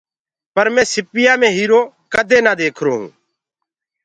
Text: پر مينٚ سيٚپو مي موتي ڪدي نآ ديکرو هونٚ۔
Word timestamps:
پر 0.53 0.67
مينٚ 0.75 0.89
سيٚپو 0.91 1.21
مي 1.41 1.49
موتي 1.57 1.79
ڪدي 2.13 2.37
نآ 2.45 2.51
ديکرو 2.59 2.91
هونٚ۔ 2.97 3.11